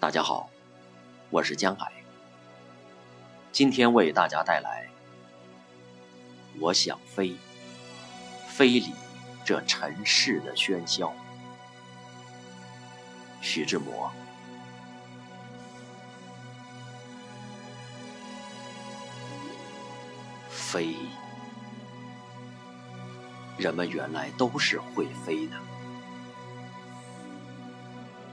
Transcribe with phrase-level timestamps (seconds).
[0.00, 0.48] 大家好，
[1.28, 1.90] 我是江海。
[3.50, 4.88] 今天为大家带来
[6.60, 7.34] 《我想飞，
[8.46, 8.94] 飞离
[9.44, 11.08] 这尘世的喧嚣》。
[13.40, 14.08] 徐志摩。
[20.48, 20.94] 飞，
[23.56, 25.56] 人们原来都是会飞的。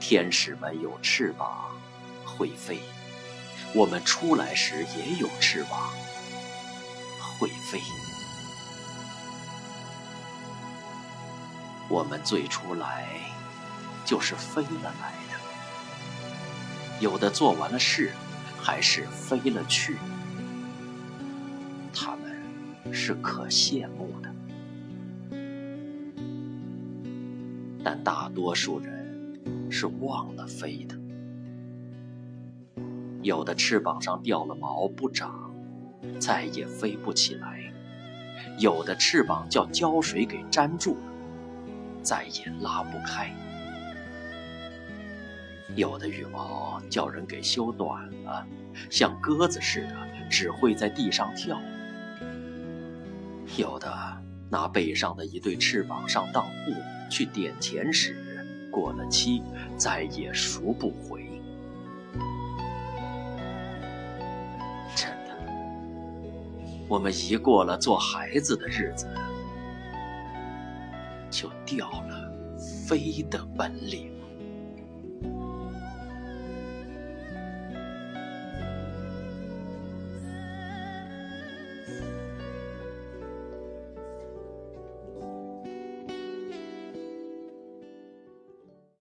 [0.08, 1.68] 天使们有翅膀，
[2.24, 2.76] 会飞；
[3.74, 5.90] 我们出来时也有翅膀，
[7.18, 7.80] 会飞。
[11.88, 13.04] 我们最初来
[14.04, 15.34] 就是飞了来的，
[17.00, 18.12] 有的做完了事，
[18.62, 19.96] 还是飞了去。
[21.92, 24.32] 他们是可羡慕的，
[27.82, 28.95] 但大多数人。
[29.70, 30.96] 是忘了飞的，
[33.22, 35.52] 有的翅膀上掉了毛不长，
[36.18, 37.72] 再也飞不起来；
[38.58, 41.00] 有的翅膀叫胶水给粘住了，
[42.02, 43.30] 再也拉不开；
[45.74, 48.46] 有的羽毛叫人给修短了，
[48.88, 49.96] 像鸽子似的
[50.30, 51.56] 只会在地上跳；
[53.58, 53.92] 有的
[54.48, 56.72] 拿背上的一对翅膀上当布
[57.10, 58.22] 去点钱时。
[58.76, 59.42] 过了期，
[59.78, 61.24] 再也赎不回。
[64.94, 65.34] 真的，
[66.86, 69.08] 我们一过了做孩子的日子，
[71.30, 72.30] 就掉了
[72.86, 74.12] 飞的本领。